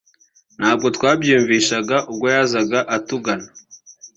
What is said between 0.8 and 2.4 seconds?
twabyiyumvishaga ubwo